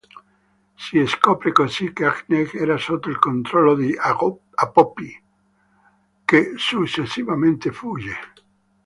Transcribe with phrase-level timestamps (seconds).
[0.75, 5.23] Si scopre così che Agnes era sotto il controllo di Apopi
[6.25, 8.15] che successivamente fugge.